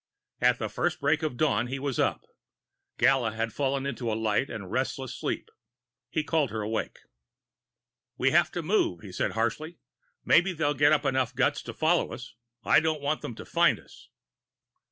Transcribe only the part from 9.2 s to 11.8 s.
harshly. "Maybe they'll get up enough guts to